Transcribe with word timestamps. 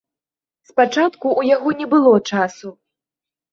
Спачатку 0.69 1.25
ў 1.39 1.53
яго 1.55 1.69
не 1.83 1.87
было 1.93 2.15
часу. 2.33 2.67